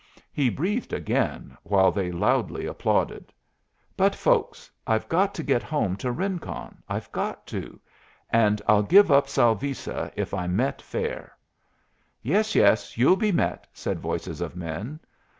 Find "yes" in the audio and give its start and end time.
12.23-12.55, 12.55-12.97